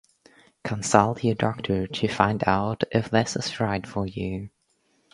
[0.63, 4.49] Consult your doctor to find out if this is right for you.